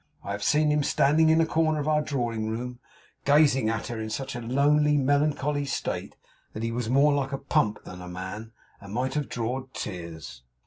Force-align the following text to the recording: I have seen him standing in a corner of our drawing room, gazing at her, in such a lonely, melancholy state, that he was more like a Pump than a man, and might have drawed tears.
I 0.23 0.31
have 0.31 0.41
seen 0.41 0.71
him 0.71 0.81
standing 0.81 1.29
in 1.29 1.39
a 1.41 1.45
corner 1.45 1.79
of 1.79 1.87
our 1.87 2.01
drawing 2.01 2.49
room, 2.49 2.79
gazing 3.23 3.69
at 3.69 3.85
her, 3.85 3.99
in 4.01 4.09
such 4.09 4.35
a 4.35 4.41
lonely, 4.41 4.97
melancholy 4.97 5.65
state, 5.65 6.15
that 6.53 6.63
he 6.63 6.71
was 6.71 6.89
more 6.89 7.13
like 7.13 7.31
a 7.33 7.37
Pump 7.37 7.83
than 7.83 8.01
a 8.01 8.07
man, 8.07 8.51
and 8.79 8.95
might 8.95 9.13
have 9.13 9.29
drawed 9.29 9.75
tears. 9.75 10.41